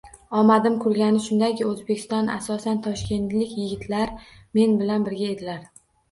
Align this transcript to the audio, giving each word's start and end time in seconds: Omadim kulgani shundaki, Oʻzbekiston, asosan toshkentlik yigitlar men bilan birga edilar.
Omadim 0.37 0.75
kulgani 0.83 1.19
shundaki, 1.25 1.65
Oʻzbekiston, 1.71 2.31
asosan 2.35 2.79
toshkentlik 2.87 3.51
yigitlar 3.57 4.15
men 4.59 4.73
bilan 4.81 5.05
birga 5.09 5.29
edilar. 5.35 5.61